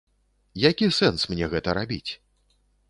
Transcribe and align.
Які 0.67 0.89
сэнс 1.01 1.21
мне 1.35 1.45
гэта 1.53 1.69
рабіць? 1.81 2.07